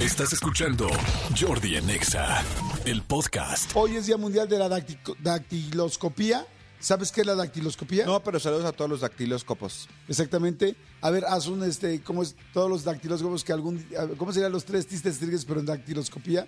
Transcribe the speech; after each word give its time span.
Estás 0.00 0.32
escuchando 0.32 0.88
Jordi 1.38 1.76
en 1.76 1.90
Exa, 1.90 2.42
el 2.86 3.02
podcast. 3.02 3.70
Hoy 3.74 3.96
es 3.96 4.06
Día 4.06 4.16
Mundial 4.16 4.48
de 4.48 4.58
la 4.58 4.68
dacti- 4.68 5.16
Dactiloscopía. 5.20 6.46
¿Sabes 6.78 7.12
qué 7.12 7.20
es 7.20 7.26
la 7.26 7.34
dactiloscopía? 7.34 8.06
No, 8.06 8.22
pero 8.22 8.40
saludos 8.40 8.64
a 8.64 8.72
todos 8.72 8.90
los 8.90 9.00
dactilóscopos. 9.02 9.88
Exactamente. 10.08 10.74
A 11.02 11.10
ver, 11.10 11.26
haz 11.26 11.46
un, 11.46 11.62
este, 11.62 12.00
¿cómo 12.00 12.22
es 12.22 12.34
todos 12.54 12.70
los 12.70 12.84
dactiloscopos 12.84 13.44
que 13.44 13.52
algún, 13.52 13.86
a 13.98 14.06
ver, 14.06 14.16
¿cómo 14.16 14.32
serían 14.32 14.52
los 14.52 14.64
tres 14.64 14.86
tristes 14.86 15.18
tigres 15.18 15.44
pero 15.44 15.60
en 15.60 15.66
dactiloscopía? 15.66 16.46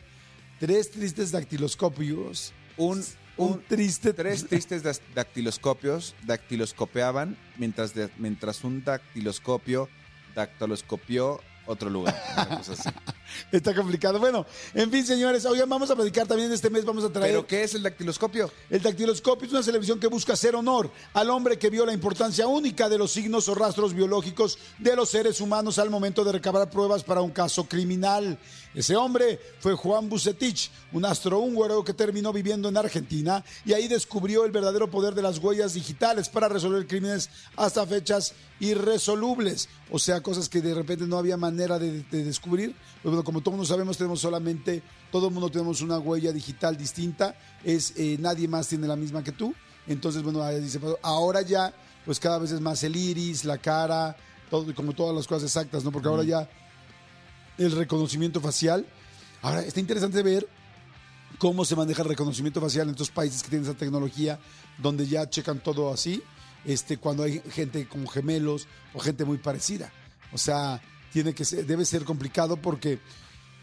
Tres 0.58 0.90
tristes 0.90 1.30
dactiloscopios. 1.32 2.52
Un, 2.78 3.04
Un 3.36 3.62
triste- 3.68 4.14
Tres 4.14 4.46
tristes 4.48 4.82
dac- 4.82 5.02
dactiloscopios 5.14 6.14
dactiloscopeaban 6.24 7.36
mientras, 7.58 7.92
de- 7.94 8.10
mientras 8.16 8.64
un 8.64 8.82
dactiloscopio 8.82 9.88
dactiloscopió 10.34 11.40
otro 11.66 11.90
lugar. 11.90 12.18
Una 12.34 12.58
cosa 12.58 12.72
así. 12.72 12.88
Está 13.52 13.74
complicado. 13.74 14.18
Bueno, 14.18 14.46
en 14.74 14.90
fin, 14.90 15.04
señores, 15.04 15.44
hoy 15.44 15.60
vamos 15.66 15.90
a 15.90 15.96
platicar 15.96 16.26
también 16.26 16.52
este 16.52 16.70
mes, 16.70 16.84
vamos 16.84 17.04
a 17.04 17.10
traer... 17.10 17.30
¿Pero 17.30 17.46
qué 17.46 17.64
es 17.64 17.74
el 17.74 17.82
dactiloscopio? 17.82 18.50
El 18.70 18.82
dactiloscopio 18.82 19.46
es 19.46 19.52
una 19.52 19.62
celebración 19.62 19.98
que 19.98 20.06
busca 20.06 20.32
hacer 20.34 20.54
honor 20.54 20.90
al 21.14 21.30
hombre 21.30 21.58
que 21.58 21.70
vio 21.70 21.86
la 21.86 21.92
importancia 21.92 22.46
única 22.46 22.88
de 22.88 22.98
los 22.98 23.12
signos 23.12 23.48
o 23.48 23.54
rastros 23.54 23.94
biológicos 23.94 24.58
de 24.78 24.96
los 24.96 25.08
seres 25.10 25.40
humanos 25.40 25.78
al 25.78 25.90
momento 25.90 26.24
de 26.24 26.32
recabar 26.32 26.70
pruebas 26.70 27.04
para 27.04 27.22
un 27.22 27.30
caso 27.30 27.64
criminal. 27.64 28.38
Ese 28.74 28.96
hombre 28.96 29.38
fue 29.60 29.74
Juan 29.74 30.08
Bucetich, 30.08 30.70
un 30.92 31.04
astrohúngaro 31.04 31.84
que 31.84 31.92
terminó 31.92 32.32
viviendo 32.32 32.70
en 32.70 32.76
Argentina 32.78 33.44
y 33.66 33.74
ahí 33.74 33.86
descubrió 33.86 34.46
el 34.46 34.50
verdadero 34.50 34.90
poder 34.90 35.14
de 35.14 35.20
las 35.20 35.38
huellas 35.38 35.74
digitales 35.74 36.30
para 36.30 36.48
resolver 36.48 36.86
crímenes 36.86 37.28
hasta 37.56 37.86
fechas 37.86 38.32
irresolubles. 38.60 39.68
O 39.90 39.98
sea, 39.98 40.22
cosas 40.22 40.48
que 40.48 40.62
de 40.62 40.74
repente 40.74 41.06
no 41.06 41.18
había 41.18 41.36
manera 41.36 41.78
de, 41.78 42.02
de 42.04 42.24
descubrir. 42.24 42.74
Pues 43.02 43.14
bueno, 43.22 43.42
como 43.42 43.56
todos 43.56 43.68
sabemos, 43.68 43.96
tenemos 43.96 44.20
solamente, 44.20 44.82
todo 45.10 45.28
el 45.28 45.34
mundo 45.34 45.50
tenemos 45.50 45.80
una 45.80 45.98
huella 45.98 46.32
digital 46.32 46.76
distinta. 46.76 47.36
Es 47.64 47.94
eh, 47.96 48.16
nadie 48.18 48.48
más 48.48 48.68
tiene 48.68 48.86
la 48.86 48.96
misma 48.96 49.22
que 49.22 49.32
tú. 49.32 49.54
Entonces, 49.86 50.22
bueno, 50.22 50.46
dice, 50.58 50.80
ahora 51.02 51.42
ya, 51.42 51.72
pues 52.04 52.18
cada 52.18 52.38
vez 52.38 52.52
es 52.52 52.60
más 52.60 52.82
el 52.82 52.96
iris, 52.96 53.44
la 53.44 53.58
cara, 53.58 54.16
todo, 54.50 54.72
como 54.74 54.92
todas 54.92 55.14
las 55.14 55.26
cosas 55.26 55.44
exactas, 55.44 55.84
¿no? 55.84 55.92
Porque 55.92 56.08
ahora 56.08 56.24
ya 56.24 56.48
el 57.58 57.72
reconocimiento 57.72 58.40
facial. 58.40 58.86
Ahora, 59.42 59.62
está 59.62 59.80
interesante 59.80 60.22
ver 60.22 60.48
cómo 61.38 61.64
se 61.64 61.74
maneja 61.74 62.02
el 62.02 62.08
reconocimiento 62.08 62.60
facial 62.60 62.88
en 62.88 62.92
estos 62.92 63.10
países 63.10 63.42
que 63.42 63.50
tienen 63.50 63.68
esa 63.68 63.76
tecnología, 63.76 64.38
donde 64.78 65.06
ya 65.06 65.28
checan 65.28 65.60
todo 65.60 65.92
así, 65.92 66.22
este, 66.64 66.98
cuando 66.98 67.24
hay 67.24 67.42
gente 67.50 67.88
como 67.88 68.06
gemelos 68.06 68.68
o 68.94 69.00
gente 69.00 69.24
muy 69.24 69.38
parecida. 69.38 69.92
O 70.32 70.38
sea, 70.38 70.80
tiene 71.12 71.34
que 71.34 71.44
ser, 71.44 71.66
debe 71.66 71.84
ser 71.84 72.04
complicado 72.04 72.56
porque 72.56 72.98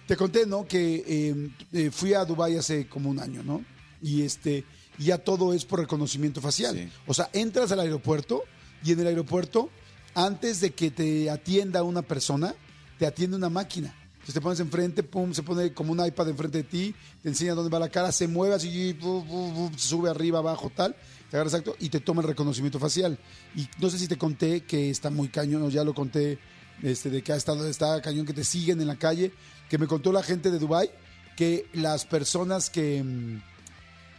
te 0.08 0.16
conté, 0.16 0.45
¿no? 0.45 0.66
Que 0.66 1.03
eh, 1.05 1.52
eh, 1.73 1.92
fui 1.92 2.14
a 2.14 2.25
Dubái 2.25 2.58
hace 2.58 2.88
como 2.88 3.09
un 3.09 3.19
año, 3.19 3.44
¿no? 3.44 3.64
Y 4.02 4.23
este, 4.23 4.64
ya 4.97 5.17
todo 5.17 5.53
es 5.53 5.66
por 5.66 5.80
reconocimiento 5.80 6.42
facial. 6.42 6.75
Sí. 6.75 6.89
O 7.05 7.14
sea, 7.14 7.30
entras 7.33 7.72
al 7.72 7.80
aeropuerto 7.80 8.44
y 8.83 8.92
en 8.92 9.00
el 9.02 9.08
aeropuerto, 9.08 9.70
antes 10.16 10.61
de 10.61 10.72
que 10.72 10.92
te 10.92 11.30
atienda 11.30 11.83
una 11.83 12.02
persona, 12.02 12.55
te 12.97 13.05
atiende 13.05 13.38
una 13.38 13.50
máquina. 13.50 13.95
Entonces 14.14 14.33
te 14.33 14.42
pones 14.42 14.59
enfrente, 14.59 15.03
pum, 15.03 15.33
se 15.33 15.44
pone 15.44 15.73
como 15.73 15.92
un 15.92 16.05
iPad 16.05 16.30
enfrente 16.30 16.59
de 16.59 16.64
ti, 16.64 16.95
te 17.23 17.30
enseña 17.30 17.55
dónde 17.55 17.72
va 17.72 17.80
la 17.80 17.89
cara, 17.89 18.11
se 18.11 18.27
mueve 18.27 18.53
así, 18.53 18.94
bu, 18.94 19.23
bu, 19.23 19.52
bu, 19.52 19.72
se 19.77 19.88
sube 19.88 20.09
arriba, 20.09 20.39
abajo, 20.39 20.72
tal, 20.75 20.95
te 21.30 21.38
agarra 21.38 21.50
exacto 21.50 21.75
y 21.80 21.89
te 21.89 22.00
toma 22.00 22.22
el 22.22 22.27
reconocimiento 22.27 22.80
facial. 22.80 23.17
Y 23.55 23.67
no 23.80 23.89
sé 23.89 23.97
si 23.97 24.08
te 24.08 24.17
conté 24.17 24.61
que 24.61 24.89
está 24.89 25.09
muy 25.09 25.30
cañón, 25.30 25.64
o 25.64 25.70
ya 25.70 25.83
lo 25.83 25.94
conté, 25.94 26.38
este, 26.84 27.10
de 27.10 27.22
que 27.22 27.34
ha 27.34 27.36
estado, 27.36 27.68
está 27.68 28.02
cañón 28.02 28.26
que 28.26 28.34
te 28.34 28.44
siguen 28.44 28.82
en 28.82 28.88
la 28.88 28.98
calle, 28.98 29.32
que 29.70 29.78
me 29.78 29.88
contó 29.88 30.12
la 30.12 30.24
gente 30.24 30.52
de 30.52 30.60
Dubai 30.60 30.90
que 31.36 31.68
las 31.74 32.06
personas 32.06 32.70
que, 32.70 33.02
mm, 33.02 33.42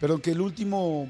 perdón, 0.00 0.20
que 0.20 0.30
el 0.30 0.40
último 0.40 1.06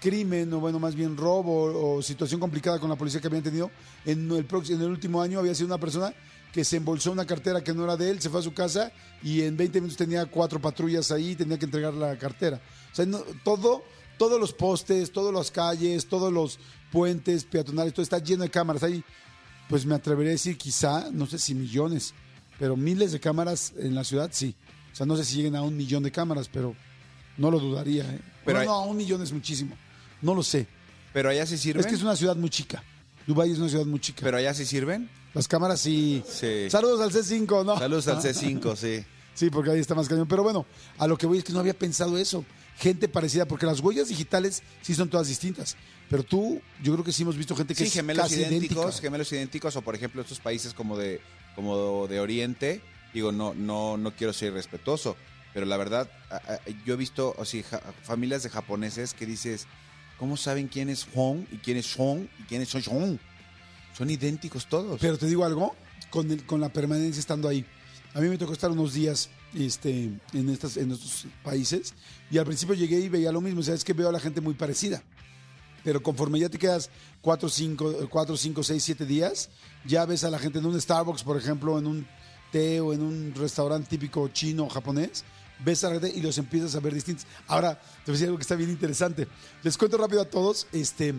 crimen, 0.00 0.52
o 0.52 0.60
bueno, 0.60 0.78
más 0.78 0.94
bien 0.94 1.16
robo 1.16 1.94
o 1.96 2.02
situación 2.02 2.40
complicada 2.40 2.78
con 2.78 2.90
la 2.90 2.96
policía 2.96 3.20
que 3.20 3.28
habían 3.28 3.42
tenido 3.42 3.70
en 4.04 4.30
el, 4.30 4.46
en 4.68 4.80
el 4.80 4.88
último 4.88 5.22
año 5.22 5.38
había 5.38 5.54
sido 5.54 5.66
una 5.66 5.78
persona 5.78 6.12
que 6.52 6.64
se 6.64 6.76
embolsó 6.76 7.12
una 7.12 7.26
cartera 7.26 7.62
que 7.62 7.72
no 7.72 7.84
era 7.84 7.96
de 7.96 8.10
él, 8.10 8.20
se 8.20 8.28
fue 8.28 8.40
a 8.40 8.42
su 8.42 8.52
casa 8.52 8.92
y 9.22 9.42
en 9.42 9.56
20 9.56 9.80
minutos 9.80 9.96
tenía 9.96 10.26
cuatro 10.26 10.60
patrullas 10.60 11.10
ahí 11.10 11.30
y 11.30 11.36
tenía 11.36 11.58
que 11.58 11.66
entregar 11.66 11.94
la 11.94 12.18
cartera. 12.18 12.60
O 12.92 12.94
sea, 12.94 13.06
todo, 13.44 13.84
todos 14.18 14.40
los 14.40 14.52
postes, 14.52 15.12
todas 15.12 15.32
las 15.32 15.50
calles, 15.50 16.06
todos 16.06 16.32
los 16.32 16.58
puentes 16.90 17.44
peatonales, 17.44 17.94
todo 17.94 18.02
está 18.02 18.18
lleno 18.18 18.42
de 18.42 18.50
cámaras. 18.50 18.82
Ahí, 18.82 19.04
pues 19.70 19.86
me 19.86 19.94
atrevería 19.94 20.30
a 20.30 20.32
decir 20.32 20.58
quizá, 20.58 21.10
no 21.12 21.26
sé 21.26 21.38
si 21.38 21.54
millones, 21.54 22.12
pero 22.58 22.76
miles 22.76 23.12
de 23.12 23.20
cámaras 23.20 23.72
en 23.78 23.94
la 23.94 24.04
ciudad, 24.04 24.28
sí. 24.32 24.54
O 24.92 24.96
sea, 24.96 25.06
no 25.06 25.16
sé 25.16 25.24
si 25.24 25.36
lleguen 25.36 25.56
a 25.56 25.62
un 25.62 25.76
millón 25.76 26.02
de 26.02 26.10
cámaras, 26.10 26.50
pero 26.52 26.74
no 27.38 27.50
lo 27.50 27.58
dudaría. 27.58 28.02
¿eh? 28.02 28.20
Pero 28.44 28.58
Bueno, 28.58 28.72
no, 28.72 28.76
a 28.78 28.84
un 28.84 28.96
millón 28.96 29.22
es 29.22 29.32
muchísimo. 29.32 29.76
No 30.20 30.34
lo 30.34 30.42
sé. 30.42 30.66
¿Pero 31.12 31.30
allá 31.30 31.46
sí 31.46 31.56
sirven? 31.56 31.80
Es 31.80 31.86
que 31.86 31.94
es 31.94 32.02
una 32.02 32.16
ciudad 32.16 32.36
muy 32.36 32.50
chica. 32.50 32.82
Dubái 33.26 33.50
es 33.52 33.58
una 33.58 33.68
ciudad 33.68 33.86
muy 33.86 34.00
chica. 34.00 34.20
¿Pero 34.22 34.36
allá 34.36 34.52
sí 34.52 34.66
sirven? 34.66 35.08
Las 35.32 35.46
cámaras 35.46 35.80
sí. 35.80 36.22
Sí. 36.28 36.68
Saludos 36.68 37.00
al 37.00 37.12
C5, 37.12 37.64
¿no? 37.64 37.78
Saludos 37.78 38.08
al 38.08 38.18
Ah, 38.18 38.20
C5, 38.20 38.76
sí. 38.76 39.04
Sí, 39.34 39.48
porque 39.48 39.70
ahí 39.70 39.78
está 39.78 39.94
más 39.94 40.08
cañón. 40.08 40.26
Pero 40.26 40.42
bueno, 40.42 40.66
a 40.98 41.06
lo 41.06 41.16
que 41.16 41.26
voy 41.26 41.38
es 41.38 41.44
que 41.44 41.52
no 41.52 41.60
había 41.60 41.72
pensado 41.78 42.18
eso. 42.18 42.44
Gente 42.78 43.08
parecida, 43.08 43.46
porque 43.46 43.66
las 43.66 43.80
huellas 43.80 44.08
digitales 44.08 44.62
sí 44.82 44.94
son 44.94 45.08
todas 45.10 45.28
distintas. 45.28 45.76
Pero 46.08 46.22
tú, 46.24 46.60
yo 46.82 46.92
creo 46.94 47.04
que 47.04 47.12
sí 47.12 47.22
hemos 47.22 47.36
visto 47.36 47.54
gente 47.54 47.74
que 47.74 47.82
Sí, 47.84 47.88
es 47.88 47.92
gemelos 47.94 48.22
casi 48.24 48.36
idénticos, 48.36 48.76
idéntica. 48.84 49.02
gemelos 49.02 49.32
idénticos, 49.32 49.76
o 49.76 49.82
por 49.82 49.94
ejemplo 49.94 50.22
estos 50.22 50.40
países 50.40 50.72
como 50.74 50.96
de, 50.96 51.20
como 51.54 52.06
de 52.08 52.20
Oriente, 52.20 52.80
digo, 53.14 53.32
no, 53.32 53.54
no, 53.54 53.96
no 53.96 54.14
quiero 54.16 54.32
ser 54.32 54.48
irrespetuoso, 54.52 55.16
pero 55.52 55.66
la 55.66 55.76
verdad, 55.76 56.10
yo 56.86 56.94
he 56.94 56.96
visto 56.96 57.34
o 57.36 57.44
sea, 57.44 57.62
ja- 57.62 57.82
familias 58.02 58.42
de 58.42 58.50
japoneses 58.50 59.14
que 59.14 59.26
dices, 59.26 59.66
¿cómo 60.18 60.36
saben 60.36 60.68
quién 60.68 60.88
es 60.88 61.06
Hong 61.14 61.44
y 61.52 61.56
quién 61.58 61.76
es 61.76 61.86
Shong 61.86 62.26
y 62.38 62.42
quién 62.44 62.62
es 62.62 62.68
Shong? 62.70 63.18
Son 63.96 64.08
idénticos 64.10 64.66
todos. 64.68 65.00
Pero 65.00 65.18
te 65.18 65.26
digo 65.26 65.44
algo, 65.44 65.76
con, 66.08 66.30
el- 66.30 66.44
con 66.46 66.60
la 66.60 66.70
permanencia 66.70 67.20
estando 67.20 67.48
ahí. 67.48 67.64
A 68.14 68.20
mí 68.20 68.28
me 68.28 68.38
tocó 68.38 68.52
estar 68.52 68.70
unos 68.70 68.94
días 68.94 69.30
este, 69.54 70.10
en, 70.32 70.48
estas, 70.48 70.76
en 70.76 70.90
estos 70.90 71.26
países 71.44 71.94
y 72.30 72.38
al 72.38 72.44
principio 72.44 72.74
llegué 72.74 72.98
y 72.98 73.08
veía 73.08 73.30
lo 73.30 73.40
mismo. 73.40 73.60
O 73.60 73.62
sea, 73.62 73.74
es 73.74 73.84
que 73.84 73.92
veo 73.92 74.08
a 74.08 74.12
la 74.12 74.20
gente 74.20 74.40
muy 74.40 74.54
parecida. 74.54 75.02
Pero 75.84 76.02
conforme 76.02 76.38
ya 76.38 76.48
te 76.48 76.58
quedas 76.58 76.90
4, 77.22 77.48
5, 77.48 78.08
4, 78.10 78.36
5, 78.36 78.62
6, 78.62 78.82
7 78.82 79.06
días, 79.06 79.48
ya 79.86 80.04
ves 80.04 80.24
a 80.24 80.30
la 80.30 80.38
gente 80.38 80.58
en 80.58 80.66
un 80.66 80.78
Starbucks, 80.78 81.22
por 81.22 81.36
ejemplo, 81.36 81.78
en 81.78 81.86
un 81.86 82.06
té 82.52 82.80
o 82.80 82.92
en 82.92 83.00
un 83.00 83.32
restaurante 83.34 83.88
típico 83.88 84.28
chino 84.28 84.64
o 84.64 84.68
japonés, 84.68 85.24
ves 85.64 85.84
a 85.84 85.88
la 85.88 86.00
gente 86.00 86.18
y 86.18 86.20
los 86.20 86.36
empiezas 86.36 86.74
a 86.74 86.80
ver 86.80 86.92
distintos. 86.92 87.26
Ahora, 87.46 87.74
te 87.74 88.10
voy 88.10 88.12
a 88.12 88.12
decir 88.12 88.26
algo 88.26 88.38
que 88.38 88.42
está 88.42 88.56
bien 88.56 88.70
interesante. 88.70 89.28
Les 89.62 89.78
cuento 89.78 89.96
rápido 89.96 90.20
a 90.20 90.26
todos. 90.26 90.66
Este, 90.72 91.14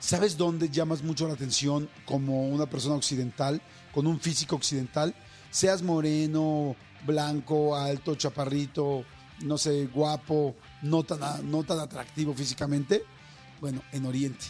¿Sabes 0.00 0.36
dónde 0.36 0.68
llamas 0.68 1.02
mucho 1.02 1.28
la 1.28 1.34
atención 1.34 1.88
como 2.04 2.48
una 2.48 2.66
persona 2.66 2.94
occidental, 2.94 3.62
con 3.92 4.06
un 4.06 4.18
físico 4.18 4.56
occidental? 4.56 5.14
Seas 5.50 5.82
moreno, 5.82 6.76
blanco, 7.04 7.76
alto, 7.76 8.14
chaparrito, 8.14 9.04
no 9.42 9.58
sé, 9.58 9.86
guapo, 9.86 10.56
no 10.82 11.02
tan, 11.02 11.50
no 11.50 11.64
tan 11.64 11.80
atractivo 11.80 12.34
físicamente. 12.34 13.04
Bueno, 13.60 13.82
en 13.92 14.06
Oriente. 14.06 14.46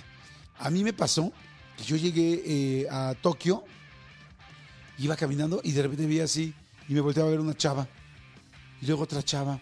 A 0.58 0.70
mí 0.70 0.84
me 0.84 0.92
pasó 0.92 1.32
que 1.76 1.84
yo 1.84 1.96
llegué 1.96 2.42
eh, 2.44 2.86
a 2.90 3.14
Tokio, 3.20 3.64
iba 4.98 5.16
caminando 5.16 5.60
y 5.64 5.72
de 5.72 5.82
repente 5.82 6.06
vi 6.06 6.20
así 6.20 6.54
y 6.88 6.94
me 6.94 7.00
volteaba 7.00 7.28
a 7.28 7.32
ver 7.32 7.40
una 7.40 7.56
chava. 7.56 7.88
Y 8.82 8.86
luego 8.86 9.04
otra 9.04 9.22
chava. 9.22 9.60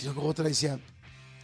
Y 0.00 0.04
luego 0.04 0.22
otra 0.24 0.44
decía, 0.44 0.78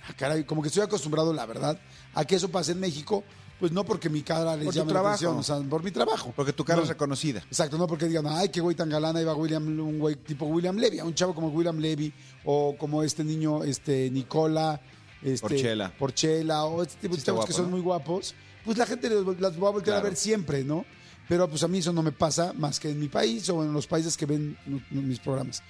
ah, 0.08 0.12
caray, 0.16 0.44
como 0.44 0.62
que 0.62 0.68
estoy 0.68 0.82
acostumbrado, 0.82 1.32
la 1.32 1.46
verdad, 1.46 1.80
a 2.14 2.24
que 2.24 2.36
eso 2.36 2.50
pase 2.50 2.72
en 2.72 2.80
México, 2.80 3.22
pues 3.58 3.72
no 3.72 3.84
porque 3.84 4.08
mi 4.08 4.22
cara 4.22 4.56
les 4.56 4.64
Por 4.66 4.74
llame 4.74 4.92
la 4.92 5.00
atención, 5.00 5.36
o 5.36 5.42
sea, 5.42 5.58
por 5.60 5.82
mi 5.82 5.90
trabajo. 5.90 6.32
Porque 6.36 6.52
tu 6.52 6.64
cara 6.64 6.76
No. 6.78 6.82
es 6.84 6.88
reconocida. 6.88 7.40
Exacto, 7.40 7.76
no 7.78 7.86
porque 7.86 8.06
digan, 8.06 8.26
ay, 8.28 8.48
qué 8.50 8.60
güey 8.60 8.76
tan 8.76 8.88
galán, 8.88 9.16
ahí 9.16 9.24
va 9.24 9.34
William, 9.34 9.66
un 9.66 9.98
güey 9.98 10.16
tipo 10.16 10.46
William 10.46 10.76
Levy, 10.76 11.00
un 11.00 11.14
chavo 11.14 11.34
como 11.34 11.48
William 11.48 11.78
Levy, 11.78 12.12
o 12.44 12.76
como 12.78 13.02
este 13.02 13.24
niño, 13.24 13.64
este, 13.64 14.10
Nicola, 14.10 14.80
este, 15.22 15.40
Porchela. 15.48 15.92
Porchela, 15.98 16.64
o 16.64 16.82
este 16.82 16.96
tipo 17.00 17.14
de 17.14 17.20
Sí 17.20 17.26
chavos 17.26 17.46
que 17.46 17.52
son 17.52 17.64
¿no? 17.66 17.72
muy 17.72 17.80
guapos, 17.80 18.34
pues 18.64 18.78
la 18.78 18.86
gente 18.86 19.10
los- 19.10 19.40
las 19.40 19.60
va 19.60 19.68
a 19.68 19.72
voltear 19.72 19.96
a 19.96 20.00
ver 20.02 20.14
siempre, 20.16 20.62
¿no? 20.62 20.84
Pero 21.28 21.48
pues 21.48 21.62
a 21.62 21.68
mí 21.68 21.78
eso 21.78 21.92
no 21.92 22.02
me 22.02 22.12
pasa 22.12 22.52
más 22.56 22.78
que 22.80 22.90
en 22.90 22.98
mi 23.00 23.08
país 23.08 23.48
o 23.50 23.62
en 23.64 23.72
los 23.72 23.86
países 23.86 24.16
que 24.16 24.24
ven 24.24 24.56
mis 24.90 25.18
programas. 25.18 25.62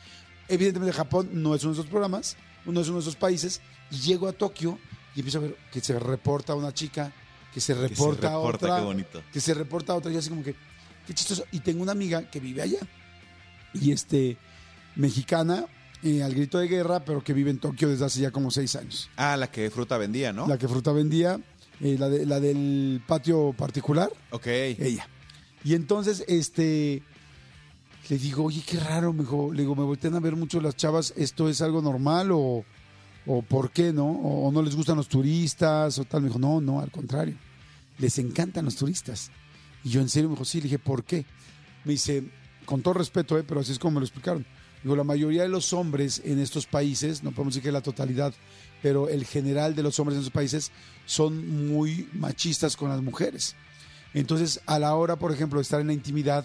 Evidentemente 0.47 0.93
Japón 0.97 1.31
no 1.33 1.55
es 1.55 1.63
uno 1.65 1.73
de 1.75 1.81
esos 1.81 1.91
programas, 1.91 2.37
no 2.65 2.81
es 2.81 2.87
uno 2.89 2.99
de 2.99 3.03
esos 3.03 3.17
países, 3.17 3.61
y 3.91 3.97
llego 3.97 4.29
a 4.29 4.33
Tokio 4.33 4.79
y 5.17 5.21
empiezo 5.21 5.39
a 5.39 5.41
ver 5.43 5.57
que 5.73 5.81
se 5.81 5.99
reporta 5.99 6.55
una 6.55 6.73
chica, 6.73 7.13
que 7.59 7.75
se 7.75 7.75
reporta, 7.75 8.39
otra, 8.39 8.77
qué 8.79 8.85
bonito. 8.85 9.23
que 9.33 9.41
se 9.41 9.55
reporta 9.55 9.93
a 9.93 9.97
otra, 9.97 10.11
y 10.11 10.15
yo 10.15 10.21
así 10.21 10.29
como 10.31 10.43
que, 10.43 10.55
qué 11.07 11.15
chistoso. 11.15 11.45
Y 11.53 11.61
tengo 11.61 11.83
una 11.83 11.93
amiga 11.93 12.23
que 12.31 12.41
vive 12.41 12.63
allá, 12.63 12.79
y 13.75 13.93
este, 13.93 14.37
mexicana, 14.97 15.67
eh, 16.03 16.23
al 16.23 16.35
grito 16.35 16.59
de 16.59 16.69
guerra, 16.69 17.05
pero 17.05 17.23
que 17.23 17.33
vive 17.33 17.51
en 17.51 17.59
Tokio 17.59 17.89
desde 17.89 18.05
hace 18.05 18.21
ya 18.21 18.31
como 18.31 18.51
seis 18.51 18.77
años. 18.77 19.11
Ah, 19.17 19.37
la 19.37 19.51
que 19.51 19.71
fruta 19.71 19.99
vendía, 19.99 20.33
¿no? 20.33 20.47
La 20.47 20.59
que 20.59 20.69
fruta 20.69 20.93
vendía, 20.93 21.41
eh, 21.81 21.97
la, 21.99 22.09
de- 22.09 22.25
la 22.27 22.41
del 22.41 23.03
patio 23.07 23.53
particular, 23.57 24.11
Ok. 24.31 24.47
ella. 24.47 25.09
Y 25.65 25.75
entonces, 25.75 26.25
este, 26.29 27.03
Le 28.09 28.17
digo, 28.17 28.45
oye, 28.45 28.63
qué 28.67 28.81
raro, 28.81 29.13
me 29.13 29.21
dijo, 29.21 29.53
le 29.53 29.61
digo, 29.63 29.75
me 29.77 29.83
voltean 29.83 30.15
a 30.15 30.21
ver 30.21 30.35
mucho 30.35 30.61
las 30.63 30.75
chavas, 30.77 31.13
¿esto 31.17 31.47
es 31.51 31.61
algo 31.61 31.83
normal 31.83 32.31
o, 32.33 32.65
o 33.27 33.43
por 33.43 33.71
qué, 33.71 33.93
no? 33.93 34.07
O, 34.07 34.49
o 34.49 34.53
no 34.53 34.63
les 34.63 34.75
gustan 34.75 34.97
los 34.97 35.09
turistas 35.09 35.99
o 35.99 36.05
tal. 36.05 36.23
Me 36.23 36.29
dijo, 36.29 36.39
no, 36.39 36.59
no, 36.59 36.81
al 36.81 36.91
contrario, 36.91 37.37
les 37.99 38.19
encantan 38.19 38.65
los 38.65 38.77
turistas. 38.77 39.31
Y 39.85 39.91
yo 39.91 40.01
en 40.01 40.09
serio 40.09 40.29
me 40.29 40.35
dijo, 40.35 40.45
sí, 40.45 40.59
le 40.59 40.65
dije, 40.65 40.79
¿por 40.79 41.05
qué? 41.05 41.27
Me 41.85 41.93
dice, 41.93 42.25
con 42.65 42.83
todo 42.83 42.95
respeto, 42.95 43.39
¿eh? 43.39 43.45
pero 43.47 43.61
así 43.61 43.73
es 43.73 43.79
como 43.79 43.95
me 43.95 44.01
lo 44.01 44.07
explicaron. 44.07 44.47
Digo, 44.83 44.95
la 44.95 45.05
mayoría 45.05 45.43
de 45.43 45.49
los 45.49 45.73
hombres 45.73 46.23
en 46.25 46.39
estos 46.39 46.67
países, 46.67 47.23
no 47.23 47.33
podemos 47.33 47.55
decir 47.55 47.65
que 47.65 47.73
la 47.73 47.81
totalidad, 47.81 48.33
pero 48.81 49.09
el 49.09 49.25
general 49.25 49.75
de 49.75 49.83
los 49.83 49.99
hombres 49.99 50.17
en 50.17 50.23
esos 50.23 50.33
países 50.33 50.71
son 51.05 51.69
muy 51.69 52.09
machistas 52.13 52.77
con 52.77 52.89
las 52.89 53.03
mujeres. 53.03 53.57
Entonces, 54.15 54.61
a 54.67 54.79
la 54.79 54.95
hora, 54.95 55.17
por 55.17 55.33
ejemplo, 55.33 55.59
de 55.59 55.63
estar 55.63 55.81
en 55.81 55.89
la 55.89 55.93
intimidad, 55.93 56.45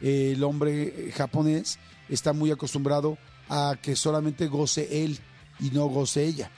eh, 0.00 0.32
el 0.34 0.44
hombre 0.44 1.08
eh, 1.08 1.12
japonés 1.12 1.78
está 2.08 2.32
muy 2.32 2.50
acostumbrado 2.50 3.18
a 3.48 3.76
que 3.80 3.96
solamente 3.96 4.46
goce 4.46 5.04
él 5.04 5.18
y 5.58 5.70
no 5.70 5.86
goce 5.86 6.24
ella. 6.24 6.50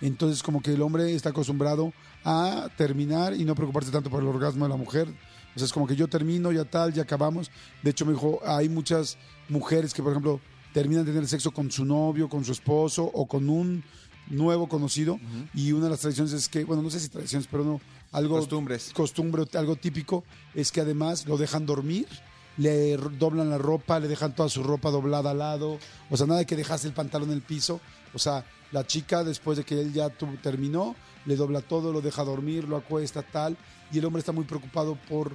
Entonces, 0.00 0.42
como 0.42 0.62
que 0.62 0.72
el 0.72 0.82
hombre 0.82 1.14
está 1.14 1.30
acostumbrado 1.30 1.92
a 2.24 2.68
terminar 2.76 3.34
y 3.34 3.44
no 3.44 3.54
preocuparse 3.54 3.90
tanto 3.90 4.10
por 4.10 4.22
el 4.22 4.28
orgasmo 4.28 4.64
de 4.64 4.70
la 4.70 4.76
mujer. 4.76 5.08
O 5.54 5.58
sea, 5.58 5.64
es 5.64 5.72
como 5.72 5.86
que 5.86 5.96
yo 5.96 6.08
termino, 6.08 6.52
ya 6.52 6.64
tal, 6.64 6.92
ya 6.92 7.02
acabamos. 7.02 7.50
De 7.82 7.90
hecho, 7.90 8.04
me 8.04 8.12
dijo, 8.12 8.40
hay 8.44 8.68
muchas 8.68 9.16
mujeres 9.48 9.94
que, 9.94 10.02
por 10.02 10.12
ejemplo, 10.12 10.40
terminan 10.72 11.04
de 11.06 11.12
tener 11.12 11.26
sexo 11.26 11.50
con 11.50 11.70
su 11.70 11.84
novio, 11.84 12.28
con 12.28 12.44
su 12.44 12.52
esposo 12.52 13.04
o 13.04 13.26
con 13.26 13.48
un 13.48 13.82
nuevo 14.28 14.68
conocido. 14.68 15.18
Y 15.54 15.72
una 15.72 15.84
de 15.84 15.90
las 15.90 16.00
tradiciones 16.00 16.32
es 16.34 16.48
que, 16.48 16.64
bueno, 16.64 16.82
no 16.82 16.90
sé 16.90 17.00
si 17.00 17.08
tradiciones, 17.08 17.48
pero 17.50 17.64
no, 17.64 17.80
algo... 18.12 18.36
Costumbres. 18.36 18.90
Costumbre, 18.92 19.44
algo 19.54 19.76
típico, 19.76 20.24
es 20.54 20.70
que 20.70 20.82
además 20.82 21.26
lo 21.26 21.38
dejan 21.38 21.64
dormir 21.64 22.06
le 22.56 22.96
doblan 22.96 23.50
la 23.50 23.58
ropa, 23.58 24.00
le 24.00 24.08
dejan 24.08 24.34
toda 24.34 24.48
su 24.48 24.62
ropa 24.62 24.90
doblada 24.90 25.30
al 25.30 25.38
lado, 25.38 25.78
o 26.10 26.16
sea, 26.16 26.26
nada 26.26 26.40
de 26.40 26.46
que 26.46 26.56
dejas 26.56 26.84
el 26.84 26.92
pantalón 26.92 27.30
en 27.30 27.36
el 27.36 27.42
piso, 27.42 27.80
o 28.14 28.18
sea, 28.18 28.44
la 28.72 28.86
chica 28.86 29.24
después 29.24 29.58
de 29.58 29.64
que 29.64 29.80
él 29.80 29.92
ya 29.92 30.08
terminó, 30.42 30.96
le 31.26 31.36
dobla 31.36 31.60
todo, 31.60 31.92
lo 31.92 32.00
deja 32.00 32.24
dormir, 32.24 32.64
lo 32.64 32.76
acuesta, 32.76 33.22
tal, 33.22 33.56
y 33.92 33.98
el 33.98 34.04
hombre 34.04 34.20
está 34.20 34.32
muy 34.32 34.44
preocupado 34.44 34.96
por, 35.08 35.32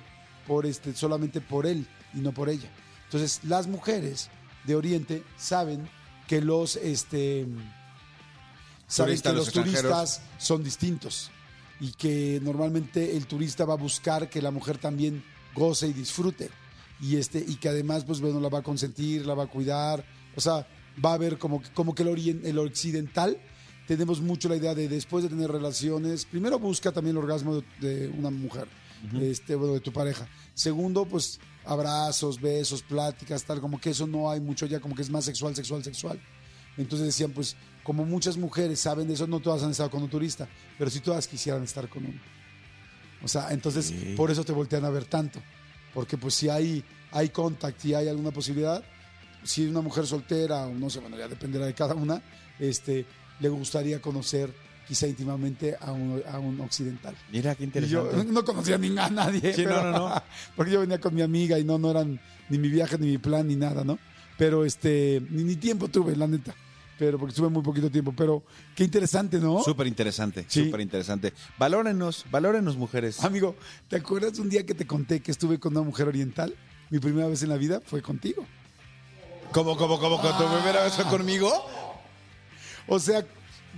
por 0.48 0.66
este, 0.66 0.96
solamente 0.96 1.42
por 1.42 1.66
él 1.66 1.88
y 2.14 2.20
no 2.20 2.32
por 2.32 2.50
ella. 2.50 2.70
Entonces, 3.06 3.42
las 3.44 3.68
mujeres 3.68 4.30
de 4.66 4.76
Oriente 4.76 5.24
saben 5.38 5.88
que 6.28 6.42
los, 6.42 6.76
este, 6.78 7.46
saben 8.88 9.22
que 9.22 9.34
los 9.34 9.52
turistas 9.52 10.22
son 10.38 10.64
distintos 10.64 11.30
y 11.80 11.92
que 11.92 12.40
normalmente 12.42 13.16
el 13.16 13.28
turista 13.28 13.66
va 13.66 13.74
a 13.74 13.78
buscar 13.78 14.30
que 14.30 14.42
la 14.42 14.52
mujer 14.52 14.78
también 14.78 15.24
goce 15.54 15.88
y 15.88 15.94
disfrute 15.94 16.50
y 17.02 17.16
este 17.18 17.44
y 17.46 17.56
que 17.56 17.70
además 17.70 18.04
pues 18.06 18.22
bueno 18.22 18.40
la 18.40 18.50
va 18.50 18.60
a 18.60 18.64
consentir 18.64 19.26
la 19.26 19.34
va 19.34 19.44
a 19.44 19.48
cuidar 19.48 20.06
o 20.36 20.42
sea 20.42 20.68
va 21.04 21.14
a 21.14 21.18
ver 21.18 21.38
como 21.38 21.62
que- 21.62 21.70
como 21.72 21.96
que 21.96 22.04
el, 22.04 22.10
orien- 22.10 22.42
el 22.46 22.58
occidental 22.60 23.38
tenemos 23.88 24.22
mucho 24.22 24.48
la 24.50 24.56
idea 24.56 24.76
de 24.76 24.88
después 24.88 25.24
de 25.24 25.30
tener 25.30 25.52
relaciones 25.52 26.26
primero 26.26 26.60
busca 26.60 26.92
también 26.92 27.16
el 27.18 27.24
orgasmo 27.24 27.56
de, 27.56 27.64
de 27.88 28.08
una 28.10 28.30
mujer 28.30 28.68
este 29.20 29.56
bueno 29.56 29.74
de 29.74 29.80
tu 29.80 29.92
pareja 29.92 30.28
segundo 30.54 31.06
pues 31.06 31.40
abrazos 31.66 32.40
besos 32.40 32.84
pláticas 32.84 33.44
tal 33.44 33.60
como 33.60 33.80
que 33.82 33.90
eso 33.92 34.06
no 34.06 34.30
hay 34.30 34.40
mucho 34.40 34.66
ya 34.68 34.80
como 34.80 34.94
que 34.96 35.02
es 35.02 35.10
más 35.10 35.26
sexual 35.26 35.56
sexual 35.56 35.84
sexual 35.84 36.20
entonces 36.78 37.06
decían, 37.08 37.32
pues, 37.34 37.58
como 37.84 38.06
muchas 38.06 38.38
mujeres 38.38 38.80
saben 38.80 39.06
de 39.06 39.16
eso, 39.16 39.28
no 39.28 39.42
todas 39.42 39.62
han 39.62 39.72
estado 39.72 39.90
con 39.92 40.02
un 40.04 40.10
turista, 40.10 40.48
pero 40.80 40.90
sí 40.90 41.02
todas 41.02 41.28
quisieran 41.28 41.62
estar 41.64 41.90
con 41.90 42.06
uno. 42.06 42.20
O 43.22 43.28
sea, 43.28 43.52
entonces, 43.52 43.88
Sí. 43.88 44.14
por 44.16 44.32
eso 44.32 44.46
te 44.46 44.54
voltean 44.54 44.86
a 44.86 44.90
ver 44.90 45.04
tanto. 45.04 45.42
Porque 45.94 46.18
pues 46.18 46.34
si 46.34 46.50
hay, 46.50 46.84
hay 47.12 47.30
contact 47.30 47.86
y 47.86 47.94
hay 47.94 48.08
alguna 48.08 48.32
posibilidad, 48.32 48.84
si 49.44 49.68
una 49.68 49.82
mujer 49.82 50.06
soltera, 50.06 50.68
o 50.68 50.74
no 50.74 50.90
sé, 50.90 51.00
bueno, 51.00 51.18
ya 51.18 51.28
dependerá 51.28 51.66
de 51.66 51.74
cada 51.74 51.96
una, 51.96 52.22
este, 52.60 53.06
le 53.40 53.50
gustaría 53.50 54.02
conocer 54.02 54.54
quizá 54.88 55.08
íntimamente 55.08 55.76
a 55.80 55.92
un, 55.92 56.22
a 56.30 56.40
un 56.40 56.60
occidental. 56.62 57.16
Mira, 57.32 57.56
qué 57.56 57.64
Y 57.64 57.72
yo 57.88 58.04
interesante. 58.04 58.26
no 58.34 58.44
conocía 58.44 58.78
ni 58.78 58.98
a 58.98 59.10
nadie. 59.10 59.54
Sí, 59.54 59.66
no, 59.66 59.84
no, 59.84 59.92
no. 59.92 60.24
Porque 60.56 60.72
yo 60.72 60.82
venía 60.82 61.00
con 61.00 61.16
mi 61.16 61.22
amiga 61.22 61.58
y 61.58 61.64
no, 61.64 61.78
no 61.78 61.92
eran 61.92 62.20
ni 62.50 62.58
mi 62.58 62.70
viaje, 62.70 62.98
ni 62.98 63.08
mi 63.08 63.18
plan, 63.18 63.48
ni 63.48 63.56
nada, 63.56 63.84
¿no? 63.84 63.98
Pero 64.38 64.66
este, 64.66 65.22
ni, 65.30 65.44
ni 65.44 65.56
tiempo 65.56 65.88
tuve, 65.88 66.16
la 66.16 66.28
neta. 66.28 66.54
Pero 67.02 67.18
porque 67.18 67.32
estuve 67.32 67.50
muy 67.50 67.64
poquito 67.64 67.90
tiempo. 67.90 68.14
Pero 68.16 68.44
qué 68.76 68.84
interesante, 68.84 69.40
¿no? 69.40 69.64
Súper 69.64 69.88
interesante, 69.88 70.46
Sí. 70.48 70.66
súper 70.66 70.82
interesante. 70.82 71.34
Valórenos, 71.58 72.26
valórenos, 72.30 72.78
mujeres. 72.78 73.24
Amigo, 73.24 73.56
¿te 73.88 73.96
acuerdas 73.96 74.38
un 74.38 74.50
día 74.50 74.64
que 74.68 74.76
te 74.76 74.86
conté 74.86 75.20
que 75.20 75.32
estuve 75.32 75.60
con 75.60 75.76
una 75.76 75.82
mujer 75.84 76.08
oriental? 76.08 76.54
Mi 76.92 77.00
primera 77.00 77.28
vez 77.28 77.42
en 77.42 77.50
la 77.50 77.58
vida 77.58 77.82
fue 77.84 78.04
contigo. 78.04 78.46
¿Cómo, 79.52 79.76
cómo, 79.78 80.00
cómo? 80.00 80.22
¿Con 80.22 80.38
tu 80.38 80.46
primera 80.54 80.84
vez 80.84 80.94
fue 80.94 81.06
conmigo? 81.06 81.52
O 82.88 83.00
sea, 83.00 83.26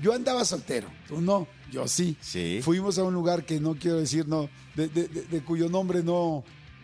yo 0.02 0.14
andaba 0.14 0.44
soltero, 0.44 0.90
tú 1.08 1.22
no, 1.22 1.48
yo 1.72 1.88
sí. 1.88 2.18
Sí. 2.20 2.60
Fuimos 2.62 2.98
a 2.98 3.04
un 3.04 3.14
lugar 3.14 3.46
que 3.46 3.58
no 3.62 3.76
quiero 3.76 4.00
decir, 4.02 4.28
no, 4.28 4.50
de, 4.76 4.90
de- 4.90 5.08
de- 5.08 5.22
de 5.24 5.42
cuyo 5.46 5.70
nombre 5.70 6.04
no, 6.04 6.44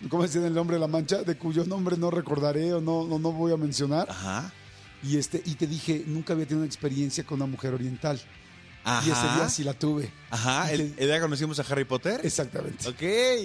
¿cómo 0.09 0.23
decían 0.23 0.45
el 0.45 0.53
nombre 0.53 0.75
de 0.77 0.79
la 0.79 0.87
mancha? 0.87 1.21
De 1.23 1.35
cuyo 1.35 1.65
nombre 1.65 1.97
no 1.97 2.09
recordaré 2.11 2.73
o 2.73 2.79
no, 2.79 3.05
no, 3.05 3.19
no 3.19 3.33
voy 3.33 3.51
a 3.51 3.57
mencionar. 3.57 4.09
Ajá. 4.09 4.53
Y, 5.03 5.17
este, 5.17 5.41
y 5.45 5.55
te 5.55 5.65
dije, 5.67 6.03
nunca 6.07 6.33
había 6.33 6.45
tenido 6.45 6.59
una 6.63 6.67
experiencia 6.67 7.23
con 7.23 7.37
una 7.41 7.45
mujer 7.45 7.73
oriental. 7.73 8.19
Ajá. 8.83 9.07
Y 9.07 9.11
ese 9.11 9.35
día 9.35 9.49
sí 9.49 9.63
la 9.63 9.73
tuve. 9.73 10.11
Ajá. 10.29 10.71
¿El, 10.71 10.93
el 10.97 11.07
día 11.07 11.15
que 11.15 11.21
conocimos 11.21 11.59
a 11.59 11.63
Harry 11.63 11.85
Potter? 11.85 12.21
Exactamente. 12.23 12.87
Ok. 12.87 13.01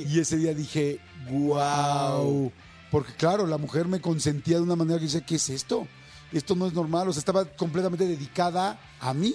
Y 0.09 0.19
ese 0.19 0.37
día 0.37 0.55
dije, 0.55 1.01
wow. 1.31 2.53
Porque 2.91 3.12
claro, 3.15 3.47
la 3.47 3.59
mujer 3.59 3.87
me 3.87 4.01
consentía 4.01 4.56
de 4.56 4.62
una 4.62 4.77
manera 4.77 4.99
que 4.99 5.06
dice, 5.06 5.23
¿qué 5.27 5.37
es 5.37 5.49
esto? 5.51 5.87
Esto 6.33 6.55
no 6.55 6.67
es 6.67 6.73
normal. 6.73 7.09
O 7.09 7.12
sea, 7.12 7.19
estaba 7.21 7.45
completamente 7.45 8.07
dedicada 8.07 8.79
a 9.00 9.12
mí. 9.15 9.35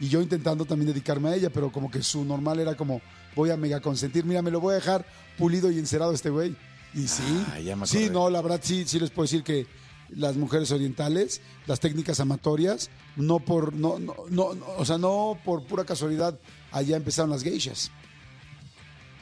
Y 0.00 0.08
yo 0.08 0.20
intentando 0.22 0.64
también 0.64 0.88
dedicarme 0.92 1.30
a 1.30 1.34
ella, 1.34 1.50
pero 1.50 1.72
como 1.72 1.90
que 1.90 2.02
su 2.02 2.24
normal 2.24 2.60
era 2.60 2.76
como, 2.76 3.00
voy 3.34 3.50
a 3.50 3.56
mega 3.56 3.80
consentir. 3.80 4.24
Mira, 4.24 4.42
me 4.42 4.50
lo 4.50 4.60
voy 4.60 4.72
a 4.72 4.76
dejar 4.76 5.04
pulido 5.36 5.70
y 5.70 5.78
encerado 5.78 6.12
este 6.12 6.30
güey. 6.30 6.56
Y 6.94 7.06
sí, 7.08 7.44
Ah, 7.52 7.58
ya 7.60 7.76
me 7.76 7.86
sí, 7.86 8.08
no, 8.10 8.30
la 8.30 8.40
verdad 8.40 8.60
sí, 8.62 8.84
sí 8.86 8.98
les 8.98 9.10
puedo 9.10 9.24
decir 9.24 9.42
que 9.42 9.66
las 10.10 10.36
mujeres 10.36 10.70
orientales, 10.72 11.40
las 11.66 11.80
técnicas 11.80 12.20
amatorias, 12.20 12.90
no 13.16 13.38
por, 13.40 13.72
no, 13.74 13.98
no, 13.98 14.14
no, 14.30 14.54
no, 14.54 14.66
o 14.76 14.84
sea, 14.84 14.98
no 14.98 15.38
por 15.44 15.64
pura 15.64 15.84
casualidad, 15.84 16.38
allá 16.72 16.96
empezaron 16.96 17.30
las 17.30 17.42
geishas. 17.42 17.90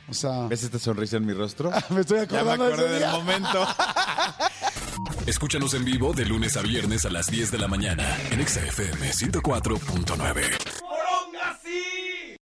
O 0.09 0.15
sea, 0.15 0.47
¿Ves 0.47 0.62
esta 0.62 0.79
sonrisa 0.79 1.17
en 1.17 1.27
mi 1.27 1.33
rostro? 1.33 1.71
me 1.91 2.00
estoy 2.03 2.27
ya 2.29 2.44
me 2.44 2.53
acordando 2.53 2.77
de 2.77 2.88
del 2.91 2.99
día. 3.00 3.11
momento. 3.12 3.67
Escúchanos 5.27 5.75
en 5.75 5.85
vivo 5.85 6.12
de 6.12 6.25
lunes 6.25 6.56
a 6.56 6.62
viernes 6.62 7.05
a 7.05 7.11
las 7.11 7.27
10 7.27 7.50
de 7.50 7.59
la 7.59 7.67
mañana 7.69 8.17
en 8.31 8.41
Exa 8.41 8.60
FM 8.65 9.10
104.9. 9.10 10.66